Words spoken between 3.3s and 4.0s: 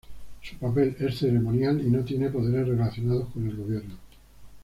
el Gobierno.